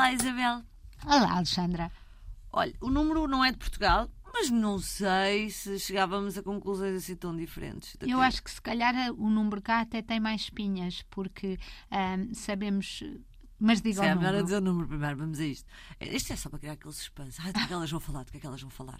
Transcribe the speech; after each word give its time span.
Olá, 0.00 0.14
Isabel. 0.14 0.62
Olá, 1.04 1.36
Alexandra. 1.36 1.92
Olha, 2.50 2.72
o 2.80 2.88
número 2.88 3.28
não 3.28 3.44
é 3.44 3.52
de 3.52 3.58
Portugal, 3.58 4.08
mas 4.32 4.48
não 4.48 4.78
sei 4.78 5.50
se 5.50 5.78
chegávamos 5.78 6.38
a 6.38 6.42
conclusões 6.42 6.96
assim 6.96 7.14
tão 7.14 7.36
diferentes. 7.36 7.98
Eu 8.00 8.18
acho 8.18 8.42
que 8.42 8.50
se 8.50 8.62
calhar 8.62 8.94
o 9.12 9.28
número 9.28 9.60
cá 9.60 9.80
até 9.80 10.00
tem 10.00 10.18
mais 10.18 10.40
espinhas, 10.40 11.02
porque 11.10 11.58
um, 11.92 12.32
sabemos 12.32 13.04
mas 13.60 13.82
diga 13.82 14.02
Sim, 14.02 14.10
o 14.10 14.14
número. 14.14 14.36
É 14.36 14.42
dizer 14.42 14.56
o 14.56 14.60
número 14.60 14.88
primeiro, 14.88 15.16
vamos 15.16 15.38
a 15.38 15.44
isto. 15.44 15.68
Isto 16.00 16.32
é 16.32 16.36
só 16.36 16.48
para 16.48 16.58
criar 16.58 16.72
aquele 16.72 16.94
suspense. 16.94 17.38
Ai, 17.44 17.52
do 17.52 17.66
que 17.66 17.72
elas 17.72 17.90
vão 17.90 18.00
falar, 18.00 18.24
do 18.24 18.30
que 18.30 18.38
é 18.38 18.40
que 18.40 18.46
elas 18.46 18.62
vão 18.62 18.70
falar. 18.70 18.98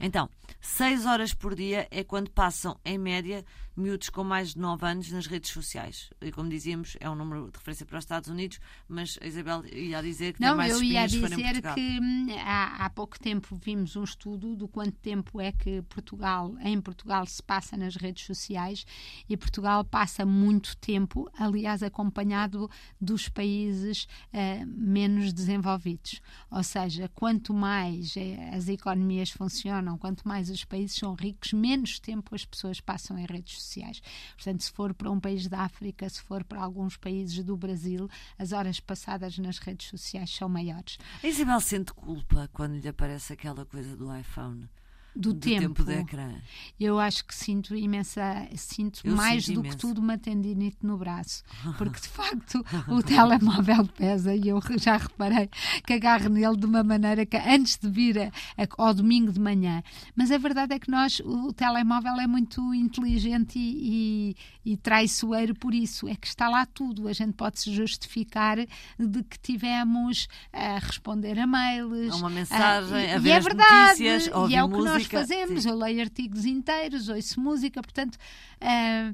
Então, 0.00 0.28
6 0.60 1.06
horas 1.06 1.32
por 1.32 1.54
dia 1.54 1.86
é 1.90 2.02
quando 2.02 2.30
passam, 2.30 2.78
em 2.84 2.98
média, 2.98 3.44
miúdos 3.76 4.08
com 4.10 4.24
mais 4.24 4.54
de 4.54 4.58
9 4.58 4.84
anos 4.84 5.12
nas 5.12 5.26
redes 5.26 5.50
sociais. 5.50 6.10
E 6.20 6.32
como 6.32 6.48
dizíamos, 6.48 6.96
é 7.00 7.08
um 7.08 7.14
número 7.14 7.50
de 7.50 7.58
referência 7.58 7.86
para 7.86 7.98
os 7.98 8.04
Estados 8.04 8.28
Unidos, 8.28 8.58
mas 8.88 9.18
a 9.20 9.26
Isabel 9.26 9.64
ia 9.66 10.02
dizer 10.02 10.34
que 10.34 10.40
Não, 10.40 10.48
tem 10.48 10.56
mais 10.56 10.72
eu 10.72 10.82
ia 10.82 11.06
dizer 11.06 11.62
que 11.74 12.00
hum, 12.00 12.26
há, 12.44 12.84
há 12.84 12.90
pouco 12.90 13.18
tempo 13.18 13.56
vimos 13.62 13.94
um 13.96 14.04
estudo 14.04 14.56
do 14.56 14.66
quanto 14.66 14.92
tempo 14.98 15.40
é 15.40 15.52
que 15.52 15.82
Portugal, 15.82 16.54
em 16.60 16.80
Portugal 16.80 17.24
se 17.26 17.42
passa 17.42 17.76
nas 17.76 17.96
redes 17.96 18.24
sociais 18.24 18.84
e 19.28 19.36
Portugal 19.36 19.84
passa 19.84 20.26
muito 20.26 20.76
tempo, 20.76 21.30
aliás, 21.38 21.82
acompanhado 21.82 22.68
dos 23.00 23.28
países 23.28 23.99
uh, 24.04 24.66
menos 24.66 25.32
desenvolvidos. 25.32 26.20
Ou 26.50 26.62
seja, 26.62 27.08
quanto 27.14 27.52
mais 27.54 28.16
eh, 28.16 28.50
as 28.52 28.68
economias 28.68 29.30
funcionam, 29.30 29.96
quanto 29.98 30.26
mais 30.26 30.50
os 30.50 30.64
países 30.64 30.96
são 30.96 31.14
ricos, 31.14 31.52
menos 31.52 31.98
tempo 31.98 32.34
as 32.34 32.44
pessoas 32.44 32.80
passam 32.80 33.18
em 33.18 33.26
redes 33.26 33.62
sociais. 33.62 34.02
Portanto, 34.34 34.62
se 34.62 34.72
for 34.72 34.94
para 34.94 35.10
um 35.10 35.20
país 35.20 35.46
da 35.46 35.60
África, 35.60 36.08
se 36.08 36.22
for 36.22 36.44
para 36.44 36.60
alguns 36.60 36.96
países 36.96 37.42
do 37.44 37.56
Brasil, 37.56 38.08
as 38.38 38.52
horas 38.52 38.80
passadas 38.80 39.38
nas 39.38 39.58
redes 39.58 39.88
sociais 39.88 40.30
são 40.30 40.48
maiores. 40.48 40.98
A 41.22 41.26
Isabel 41.26 41.60
sente 41.60 41.92
culpa 41.92 42.48
quando 42.52 42.78
lhe 42.78 42.88
aparece 42.88 43.32
aquela 43.32 43.64
coisa 43.64 43.96
do 43.96 44.14
iPhone? 44.16 44.68
Do, 45.14 45.32
do 45.32 45.40
tempo. 45.40 45.60
tempo 45.60 45.84
de 45.84 45.92
ecrã. 45.94 46.34
Eu 46.78 46.98
acho 46.98 47.24
que 47.24 47.34
sinto 47.34 47.74
imensa, 47.74 48.46
sinto 48.56 49.00
Eu 49.04 49.16
mais 49.16 49.44
sinto 49.44 49.56
do 49.56 49.60
imenso. 49.60 49.76
que 49.76 49.80
tudo 49.80 50.00
uma 50.00 50.16
tendinite 50.16 50.78
no 50.82 50.96
braço, 50.96 51.42
porque 51.76 52.00
de 52.00 52.08
facto 52.08 52.64
o 52.88 53.02
telemóvel 53.02 53.86
pesa 53.86 54.34
e 54.34 54.48
eu 54.48 54.60
já 54.78 54.96
reparei 54.96 55.48
que 55.84 55.94
agarro 55.94 56.28
nele 56.28 56.56
de 56.56 56.66
uma 56.66 56.82
maneira 56.82 57.26
que 57.26 57.36
antes 57.36 57.76
de 57.76 57.88
vir 57.90 58.18
a, 58.18 58.26
a, 58.62 58.66
ao 58.78 58.94
domingo 58.94 59.32
de 59.32 59.40
manhã. 59.40 59.82
Mas 60.14 60.30
a 60.30 60.38
verdade 60.38 60.74
é 60.74 60.78
que 60.78 60.90
nós, 60.90 61.20
o 61.24 61.52
telemóvel 61.52 62.14
é 62.20 62.26
muito 62.26 62.74
inteligente 62.74 63.58
e, 63.58 64.36
e, 64.64 64.72
e 64.72 64.76
traiçoeiro 64.76 65.54
por 65.54 65.74
isso, 65.74 66.08
é 66.08 66.14
que 66.14 66.26
está 66.26 66.48
lá 66.48 66.64
tudo. 66.66 67.08
A 67.08 67.12
gente 67.12 67.32
pode 67.32 67.60
se 67.60 67.72
justificar 67.72 68.58
de 68.58 69.22
que 69.24 69.38
tivemos 69.38 70.28
a 70.52 70.78
responder 70.78 71.38
a 71.38 71.46
mails, 71.46 72.14
uma 72.16 72.30
mensagem, 72.30 73.12
a, 73.12 73.16
a 73.16 73.18
ver 73.18 73.28
e 73.28 73.32
é 73.32 73.40
verdade, 73.40 74.02
notícias, 74.02 74.28
a 74.32 74.38
ouvir 74.38 74.54
é 74.54 74.64
o 74.64 74.68
que 74.68 74.99
nós 75.02 75.28
fazemos. 75.28 75.62
Sim. 75.62 75.70
Eu 75.70 75.76
leio 75.76 76.00
artigos 76.00 76.44
inteiros, 76.44 77.08
ouço 77.08 77.40
música, 77.40 77.82
portanto. 77.82 78.18
ah, 78.60 79.12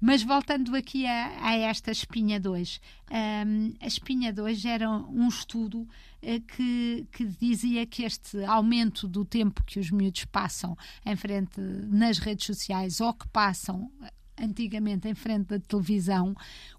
mas 0.00 0.22
voltando 0.22 0.74
aqui 0.76 1.06
a, 1.06 1.32
a 1.40 1.54
esta 1.56 1.90
espinha 1.90 2.38
2, 2.38 2.80
um, 3.10 3.72
a 3.80 3.86
espinha 3.86 4.32
2 4.32 4.64
era 4.64 4.90
um 4.90 5.26
estudo 5.28 5.88
eh, 6.20 6.40
que, 6.40 7.06
que 7.10 7.24
dizia 7.24 7.86
que 7.86 8.02
este 8.02 8.44
aumento 8.44 9.08
do 9.08 9.24
tempo 9.24 9.62
que 9.64 9.78
os 9.80 9.90
miúdos 9.90 10.24
passam 10.26 10.76
em 11.04 11.16
frente 11.16 11.60
nas 11.60 12.18
redes 12.18 12.44
sociais 12.44 13.00
ou 13.00 13.12
que 13.14 13.26
passam 13.28 13.90
antigamente 14.38 15.08
em 15.08 15.14
frente 15.14 15.46
da 15.46 15.58
televisão, 15.58 16.34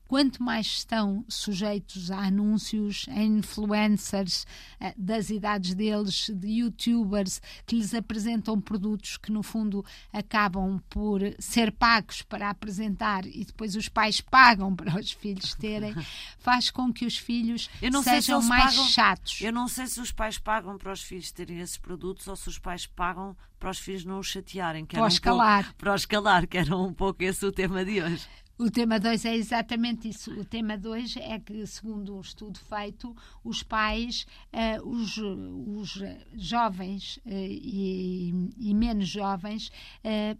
quanto 0.08 0.42
mais 0.42 0.66
estão 0.68 1.26
sujeitos 1.28 2.10
a 2.12 2.20
anúncios, 2.20 3.06
a 3.10 3.22
influencers 3.22 4.46
eh, 4.80 4.94
das 4.98 5.30
idades 5.30 5.74
deles, 5.74 6.30
de 6.34 6.48
youtubers 6.62 7.42
que 7.66 7.76
lhes 7.76 7.94
apresentam 7.94 8.60
produtos 8.60 9.18
que 9.18 9.32
no 9.32 9.44
fundo 9.44 9.84
acabam 10.14 10.80
por 10.90 11.22
ser 11.40 11.72
pagos 11.72 12.22
para 12.22 12.50
apresentar 12.50 13.26
e 13.26 13.44
depois 13.46 13.76
os 13.76 13.90
pais 13.90 14.22
pagam 14.22 14.76
para 14.76 15.00
os 15.00 15.12
filhos 15.12 15.54
terem, 15.56 15.94
faz 16.40 16.72
com 16.72 16.92
que 16.94 17.06
os 17.06 17.18
filhos 17.18 17.70
se 17.80 18.04
sejam 18.04 18.38
eles 18.38 18.50
mais 18.50 18.76
pagam- 18.76 18.90
chatos. 18.90 19.42
Eu 19.42 19.52
não 19.52 19.68
sei 19.68 19.88
se 19.88 20.00
os 20.00 20.12
pais 20.12 20.38
pagam 20.38 20.78
para 20.78 20.94
os 20.94 21.02
filhos 21.02 21.32
terem 21.32 21.60
esses 21.60 21.78
produtos 21.78 22.28
ou 22.28 22.36
se 22.36 22.48
os 22.48 22.58
pais 22.58 22.86
pagam 22.86 23.36
para 23.60 23.72
os 23.72 23.80
filhos 23.80 24.06
não 24.06 24.20
os 24.20 24.28
chatearem. 24.28 24.86
Que 24.86 24.96
Para 24.96 25.08
os 25.08 25.16
um 25.18 25.22
pouco- 25.22 25.38
calar. 25.40 25.74
para 25.74 25.94
os 25.96 26.06
calar, 26.06 26.48
que 26.48 26.58
era 26.58 26.78
um 26.78 26.94
pouco 26.94 27.24
esse 27.24 27.46
o 27.46 27.52
tema 27.52 27.84
de 27.84 28.02
hoje. 28.02 28.26
O 28.60 28.72
tema 28.72 29.00
2 29.00 29.26
é 29.26 29.36
exatamente 29.36 30.10
isso. 30.10 30.32
O 30.32 30.44
tema 30.44 30.76
2 30.76 31.18
é 31.18 31.40
que, 31.40 31.66
segundo 31.68 32.16
um 32.18 32.22
estudo 32.22 32.58
feito, 32.58 33.16
os 33.44 33.62
pais, 33.62 34.26
eh, 34.52 34.82
os, 34.82 35.16
os 35.18 36.04
jovens 36.34 37.20
eh, 37.24 37.50
e, 37.52 38.50
e 38.58 38.74
menos 38.74 39.08
jovens, 39.08 39.72
eh, 40.04 40.36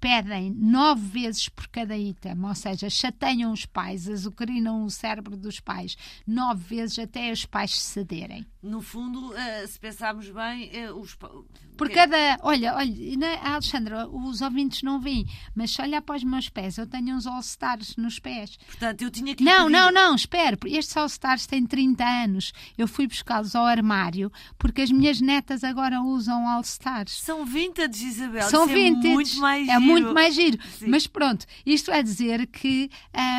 pedem 0.00 0.50
nove 0.50 1.00
vezes 1.20 1.48
por 1.48 1.66
cada 1.68 1.96
item, 1.96 2.42
ou 2.44 2.54
seja, 2.54 2.88
chateiam 2.90 3.52
os 3.52 3.66
pais, 3.66 4.08
azucarinam 4.08 4.84
o 4.84 4.90
cérebro 4.90 5.36
dos 5.36 5.60
pais 5.60 5.96
nove 6.26 6.62
vezes 6.76 6.98
até 6.98 7.30
os 7.32 7.44
pais 7.44 7.80
cederem. 7.80 8.46
No 8.62 8.82
fundo, 8.82 9.34
eh, 9.36 9.66
se 9.66 9.78
pensarmos 9.78 10.28
bem, 10.28 10.70
eh, 10.72 10.90
os. 10.92 11.16
Por 11.76 11.90
cada. 11.90 12.16
Olha, 12.42 12.74
olha, 12.74 13.24
é- 13.26 13.46
Alexandra, 13.46 14.08
os 14.08 14.40
ouvintes 14.40 14.82
não 14.82 14.98
veem, 15.00 15.24
mas 15.54 15.70
se 15.70 15.80
olhar 15.80 16.02
para 16.02 16.16
os 16.16 16.24
meus 16.24 16.48
pés, 16.48 16.76
eu 16.78 16.86
tenho 16.86 17.14
uns 17.14 17.26
All-Stars 17.26 17.94
nos 17.96 18.18
pés. 18.18 18.56
Portanto, 18.66 19.02
eu 19.02 19.10
tinha 19.10 19.34
que. 19.36 19.44
Não, 19.44 19.66
pedir- 19.66 19.72
não, 19.72 19.92
não, 19.92 20.14
espere. 20.16 20.56
Estes 20.66 20.96
All-Stars 20.96 21.46
têm 21.46 21.64
30 21.64 22.04
anos. 22.04 22.52
Eu 22.76 22.88
fui 22.88 23.06
buscá-los 23.06 23.54
ao 23.54 23.64
armário 23.64 24.32
porque 24.58 24.82
as 24.82 24.90
minhas 24.90 25.20
netas 25.20 25.62
agora 25.62 26.00
usam 26.00 26.48
All-Stars. 26.48 27.20
São 27.20 27.44
vintage, 27.44 28.04
Isabel. 28.04 28.48
São 28.48 28.64
Isso 28.64 28.74
vintage. 28.74 29.08
É 29.14 29.15
muito 29.16 29.36
mais 29.40 29.68
É 29.68 29.72
giro. 29.72 29.82
muito 29.82 30.14
mais 30.14 30.34
giro. 30.34 30.58
Sim. 30.78 30.86
Mas 30.88 31.06
pronto, 31.06 31.44
isto 31.64 31.90
é 31.90 32.02
dizer 32.02 32.46
que, 32.46 32.90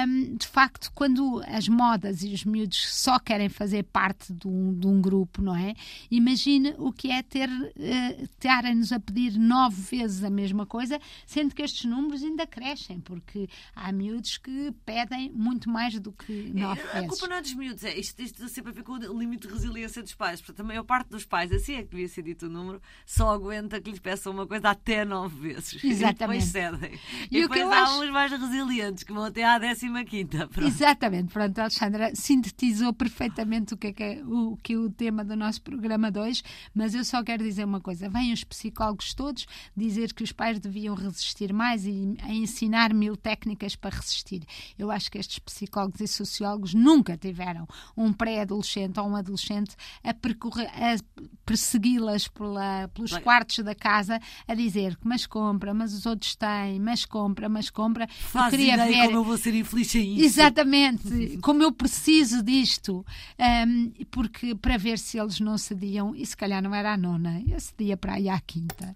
hum, 0.08 0.36
de 0.36 0.48
facto, 0.48 0.92
quando 0.94 1.42
as 1.48 1.68
modas 1.68 2.24
e 2.24 2.34
os 2.34 2.44
miúdos 2.44 2.94
só 2.96 3.20
querem 3.20 3.50
fazer 3.50 3.84
parte 3.84 4.34
de 4.34 4.48
um, 4.48 4.74
de 4.78 4.88
um 4.88 5.02
grupo, 5.02 5.42
não 5.42 5.56
é? 5.56 5.74
Imagine 6.12 6.74
o 6.78 6.92
que 6.92 7.12
é 7.12 7.22
ter 7.24 7.50
eh, 7.78 8.24
estarem-nos 8.24 8.92
a 8.92 9.00
pedir 9.00 9.38
nove 9.38 9.82
vezes 9.98 10.24
a 10.24 10.30
mesma 10.30 10.66
coisa, 10.66 11.00
sendo 11.26 11.54
que 11.54 11.62
estes 11.62 11.86
números 11.86 12.24
ainda 12.24 12.46
crescem, 12.48 13.00
porque 13.00 13.48
há 13.76 13.92
miúdos 13.92 14.38
que 14.38 14.72
pedem 14.86 15.32
muito 15.34 15.70
mais 15.70 16.00
do 16.00 16.12
que 16.12 16.52
nove 16.54 16.82
A 16.82 16.94
vezes. 17.02 17.10
culpa 17.10 17.28
não 17.28 17.36
é 17.38 17.42
dos 17.42 17.54
miúdos, 17.54 17.84
é 17.84 17.98
isto, 17.98 18.22
isto 18.22 18.48
sempre 18.50 18.72
a 18.72 18.74
ver 18.76 18.84
com 18.84 18.94
o 18.94 19.18
limite 19.20 19.48
de 19.48 19.54
resiliência 19.54 20.02
dos 20.02 20.14
pais. 20.14 20.42
Portanto, 20.42 20.62
a 20.62 20.64
maior 20.68 20.84
parte 20.84 21.10
dos 21.10 21.26
pais, 21.26 21.52
assim 21.52 21.74
é 21.76 21.84
que 21.84 21.90
devia 21.90 22.08
ser 22.08 22.22
dito 22.24 22.46
o 22.48 22.50
número, 22.50 22.82
só 23.06 23.30
aguenta 23.34 23.80
que 23.82 23.90
lhes 23.92 24.00
peçam 24.00 24.32
uma 24.34 24.48
coisa 24.48 24.70
até 24.70 25.04
nove 25.06 25.54
vezes. 25.54 25.67
Exatamente. 25.84 26.18
E 26.18 26.18
depois 26.18 26.44
cedem. 26.46 27.00
E 27.32 27.38
E, 27.40 27.46
o 27.46 27.50
que 27.50 27.56
depois 27.56 27.74
há 27.78 27.84
acho- 27.84 28.02
uns 28.04 28.10
mais 28.12 28.32
resilientes 28.32 29.04
que 29.04 29.14
vão 29.14 29.24
até 29.26 29.44
à 29.44 29.58
décima 29.58 30.04
quinta. 30.04 30.48
Pronto. 30.48 30.68
Exatamente, 30.68 31.32
pronto, 31.34 31.58
a 31.60 31.64
Alexandra 31.64 32.12
sintetizou 32.16 32.94
perfeitamente 32.94 33.74
o 33.74 33.78
que, 33.78 33.88
é 33.88 33.94
que 33.94 34.04
é 34.04 34.22
o, 34.26 34.58
que 34.62 34.74
é 34.74 34.78
o 34.78 34.90
tema 34.90 35.24
do 35.24 35.36
nosso 35.36 35.62
programa 35.62 36.12
de 36.12 36.20
hoje, 36.20 36.44
mas 36.74 36.94
eu 36.96 37.04
só 37.04 37.24
quero 37.24 37.44
dizer 37.44 37.66
uma 37.66 37.82
coisa: 37.82 38.10
vêm 38.10 38.32
os 38.34 38.44
psicólogos 38.44 39.14
todos 39.14 39.46
dizer 39.76 40.14
que 40.14 40.24
os 40.24 40.32
pais 40.32 40.60
deviam 40.60 40.96
resistir 40.96 41.52
mais 41.54 41.86
e 41.86 42.16
a 42.22 42.34
ensinar 42.34 42.94
mil 42.94 43.16
técnicas 43.18 43.76
para 43.76 43.96
resistir. 43.96 44.44
Eu 44.78 44.92
acho 44.92 45.10
que 45.12 45.18
estes 45.18 45.40
psicólogos 45.40 46.00
e 46.02 46.08
sociólogos 46.08 46.74
nunca 46.74 47.18
tiveram 47.18 47.68
um 47.96 48.12
pré-adolescente 48.14 49.00
ou 49.00 49.08
um 49.08 49.16
adolescente 49.16 49.76
a, 50.04 50.14
percorrer, 50.14 50.70
a 50.74 50.98
persegui-las 51.46 52.28
pelos 52.28 53.12
Bem- 53.14 53.22
quartos 53.22 53.60
da 53.64 53.74
casa 53.76 54.20
a 54.48 54.54
dizer 54.54 54.98
mas 55.04 55.26
compra, 55.58 55.74
mas 55.74 55.94
os 55.94 56.06
outros 56.06 56.36
têm, 56.36 56.80
mas 56.80 57.04
compra, 57.04 57.50
mas 57.50 57.70
compra. 57.70 58.04
eu 58.06 58.16
Faz 58.30 58.52
queria 58.52 58.76
ideia 58.76 58.92
ver 58.92 59.06
como 59.06 59.18
eu 59.18 59.24
vou 59.24 59.38
ser 59.38 59.56
infeliz 59.56 59.88
sem 59.88 60.14
isso. 60.16 60.26
Exatamente, 60.26 61.38
como 61.42 61.64
eu 61.64 61.72
preciso 61.72 62.44
disto, 62.44 63.04
Ahm, 63.40 63.92
porque 64.12 64.54
para 64.54 64.78
ver 64.78 65.00
se 65.00 65.18
eles 65.18 65.40
não 65.40 65.58
cediam, 65.58 66.16
e 66.16 66.26
se 66.26 66.38
calhar 66.38 66.62
não 66.62 66.74
era 66.76 66.94
a 66.94 66.98
nona, 66.98 67.42
eu 67.48 67.60
cedia 67.60 67.98
para 67.98 68.14
aí 68.14 68.30
à 68.30 68.40
quinta. 68.40 68.96